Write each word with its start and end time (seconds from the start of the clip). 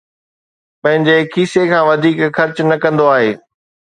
پنهنجي 0.81 1.17
کيسي 1.33 1.63
کان 1.71 1.83
وڌيڪ 1.87 2.17
خرچ 2.37 2.57
نه 2.69 2.77
ڪندو 2.83 3.05
آهي 3.15 3.31